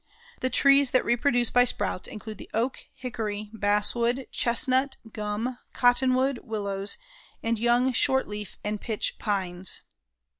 [0.39, 6.97] The trees that reproduce by sprouts include the oak, hickory, basswood, chestnut, gum, cottonwood, willows
[7.43, 9.83] and young short leaf and pitch pines.